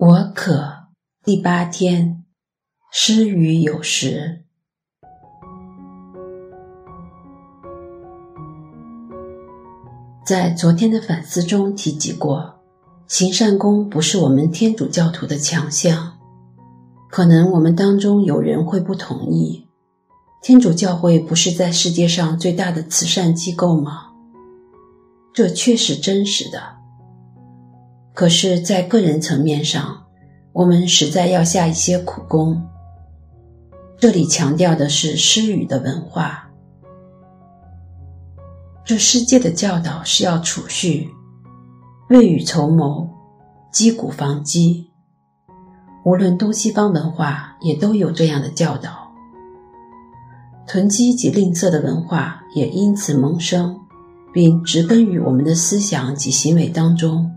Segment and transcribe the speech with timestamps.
[0.00, 0.74] 我渴，
[1.24, 2.24] 第八天，
[2.92, 4.44] 施予有时。
[10.24, 12.60] 在昨天的反思中提及过，
[13.08, 16.16] 行善功不是我们天主教徒的强项。
[17.10, 19.66] 可能我们当中有人会不同意，
[20.40, 24.12] 天主教会不是在世界上最大的慈善机构吗？
[25.34, 26.77] 这确实真实的。
[28.18, 29.96] 可是，在个人层面上，
[30.52, 32.60] 我们实在要下一些苦功。
[33.96, 36.50] 这里强调的是施语的文化。
[38.84, 41.08] 这世界的教导是要储蓄、
[42.10, 43.08] 未雨绸缪、
[43.70, 44.90] 积谷防饥。
[46.04, 49.12] 无论东西方文化，也都有这样的教导。
[50.66, 53.78] 囤积及吝啬的文化也因此萌生，
[54.32, 57.32] 并植根于我们的思想及行为当中。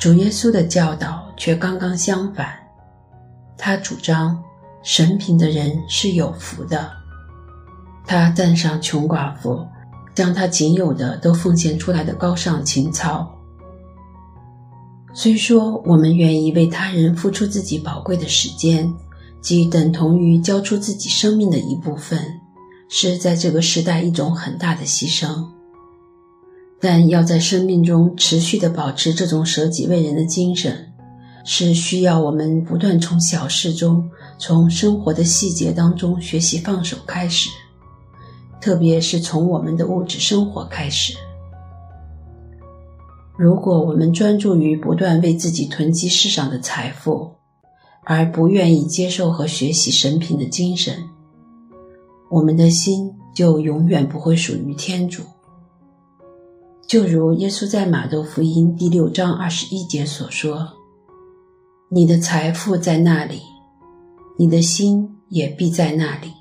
[0.00, 2.54] 主耶稣的教导却刚刚相反，
[3.58, 4.42] 他主张
[4.82, 6.90] 神贫的人是有福的。
[8.06, 9.62] 他赞赏穷寡妇
[10.14, 13.30] 将他仅有的都奉献出来的高尚情操。
[15.12, 18.90] 虽说我们愿意为他人付出自己宝贵的时间，
[19.42, 22.18] 即等同于交出自己生命的一部分，
[22.88, 25.46] 是在这个时代一种很大的牺牲。
[26.80, 30.90] 但要在生命中持续的保持这种舍己为人的精神，
[31.44, 37.50] 是需要我们不断从小事中、从生活的细节当中学习放手开始，
[38.62, 41.12] 特别是从我们的物质生活开始。
[43.36, 47.30] 如果我们专注于不断为自己囤积世上的财富，
[48.04, 50.94] 而不愿意接受和学习神品的精神，
[52.30, 55.22] 我们的心就永远不会属于天主。
[56.90, 60.66] 就如耶稣在马窦福音第六章二十一节所说
[61.88, 63.42] ：“你的财富在那里，
[64.36, 66.32] 你的心也必在那里。”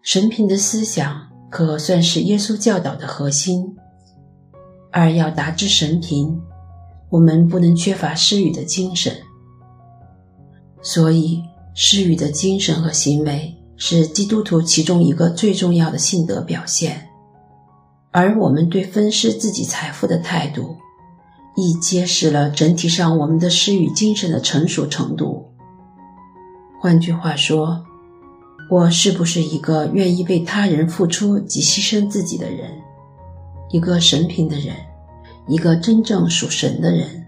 [0.00, 3.62] 神平的思想可算是耶稣教导的核心。
[4.90, 6.40] 而要达至神平，
[7.10, 9.14] 我们不能缺乏施予的精神。
[10.80, 11.42] 所以，
[11.74, 17.06] 施予的精神和行为是基督徒其中一个最重要的性德表现。
[18.16, 20.76] 而我们对分施自己财富的态度，
[21.56, 25.44] 亦揭示了整体上我们的施予精神的成熟程度。
[26.80, 27.84] 换句话说，
[28.70, 32.70] 我是不是一个愿意为他人付出及牺牲自己的人，
[33.70, 34.76] 一个神品的人，
[35.48, 37.26] 一个真正属神的人？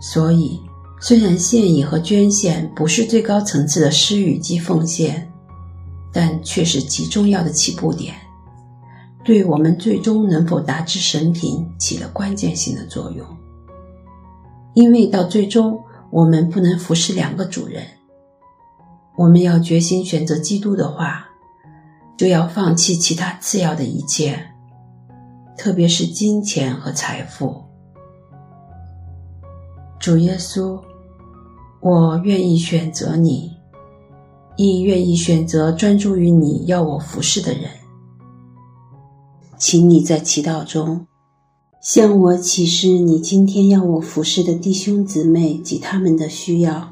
[0.00, 0.60] 所以，
[1.00, 5.30] 虽然献义和捐献不是最高层次的施与及奉献，
[6.12, 8.12] 但却是极重要的起步点。
[9.24, 13.24] 对我们最终能否达至神品起了关键性的作用，
[14.74, 17.84] 因为到最终我们不能服侍两个主人。
[19.16, 21.28] 我们要决心选择基督的话，
[22.16, 24.36] 就要放弃其他次要的一切，
[25.56, 27.62] 特别是金钱和财富。
[30.00, 30.82] 主耶稣，
[31.80, 33.52] 我愿意选择你，
[34.56, 37.70] 亦愿意选择专注于你要我服侍的人。
[39.62, 41.06] 请你在祈祷中
[41.80, 46.91] 向我启示你今天要我服侍的弟兄姊妹及他们的需要。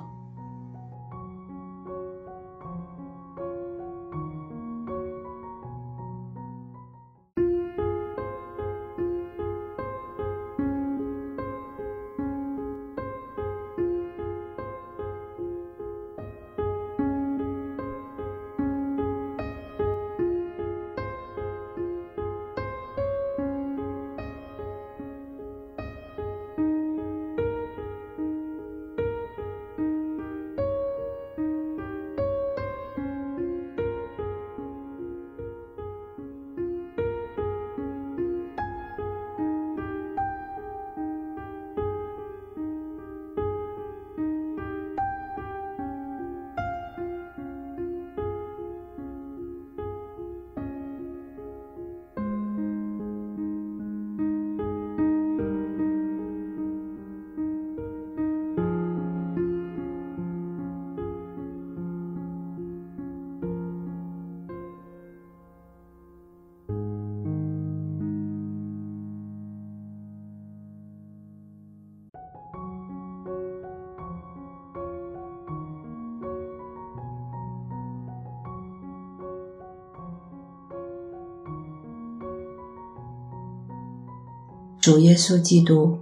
[84.80, 85.98] 主耶稣基督，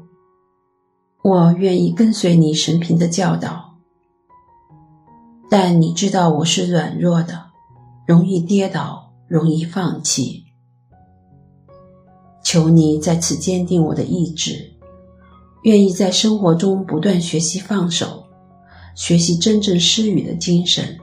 [1.23, 3.75] 我愿意跟随你神平的教导，
[5.51, 7.47] 但你知道我是软弱的，
[8.07, 10.45] 容易跌倒，容易放弃。
[12.45, 14.75] 求你在此坚定我的意志，
[15.63, 18.23] 愿意在生活中不断学习放手，
[18.95, 20.97] 学习真正施予的精神。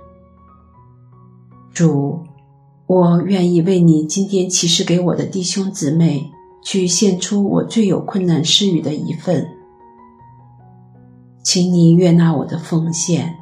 [1.74, 2.24] 主，
[2.88, 6.32] 我愿意为你今天启示给我的弟兄姊妹，
[6.66, 9.48] 去献出我最有困难施予的一份。
[11.44, 13.38] 请你悦纳我的奉献，